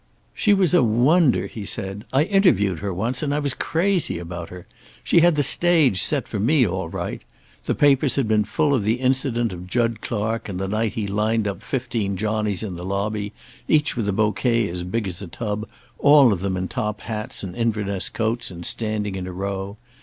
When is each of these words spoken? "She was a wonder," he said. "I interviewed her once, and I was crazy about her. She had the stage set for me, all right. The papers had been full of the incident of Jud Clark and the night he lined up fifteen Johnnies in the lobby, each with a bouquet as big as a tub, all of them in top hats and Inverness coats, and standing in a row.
"She 0.33 0.51
was 0.55 0.73
a 0.73 0.81
wonder," 0.81 1.45
he 1.45 1.63
said. 1.63 2.05
"I 2.11 2.23
interviewed 2.23 2.79
her 2.79 2.91
once, 2.91 3.21
and 3.21 3.35
I 3.35 3.37
was 3.37 3.53
crazy 3.53 4.17
about 4.17 4.49
her. 4.49 4.65
She 5.03 5.19
had 5.19 5.35
the 5.35 5.43
stage 5.43 6.01
set 6.01 6.27
for 6.27 6.39
me, 6.39 6.65
all 6.65 6.89
right. 6.89 7.23
The 7.65 7.75
papers 7.75 8.15
had 8.15 8.27
been 8.27 8.43
full 8.45 8.73
of 8.73 8.83
the 8.83 8.95
incident 8.95 9.53
of 9.53 9.67
Jud 9.67 10.01
Clark 10.01 10.49
and 10.49 10.57
the 10.59 10.67
night 10.67 10.93
he 10.93 11.05
lined 11.05 11.47
up 11.47 11.61
fifteen 11.61 12.17
Johnnies 12.17 12.63
in 12.63 12.77
the 12.77 12.83
lobby, 12.83 13.31
each 13.67 13.95
with 13.95 14.09
a 14.09 14.11
bouquet 14.11 14.67
as 14.69 14.81
big 14.81 15.07
as 15.07 15.21
a 15.21 15.27
tub, 15.27 15.67
all 15.99 16.33
of 16.33 16.39
them 16.39 16.57
in 16.57 16.67
top 16.67 17.01
hats 17.01 17.43
and 17.43 17.55
Inverness 17.55 18.09
coats, 18.09 18.49
and 18.49 18.65
standing 18.65 19.13
in 19.13 19.27
a 19.27 19.31
row. 19.31 19.77